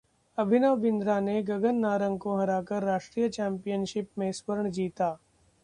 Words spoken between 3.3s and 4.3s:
championship